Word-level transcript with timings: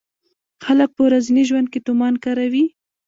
خلک 0.65 0.89
په 0.95 1.01
ورځني 1.07 1.43
ژوند 1.49 1.67
کې 1.71 1.79
تومان 1.87 2.13
کاروي. 2.23 2.65